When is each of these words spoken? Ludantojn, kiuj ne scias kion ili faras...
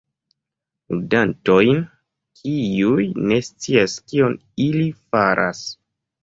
Ludantojn, 0.93 1.83
kiuj 2.39 3.05
ne 3.33 3.37
scias 3.49 3.99
kion 4.13 4.35
ili 4.67 4.89
faras... 5.03 5.63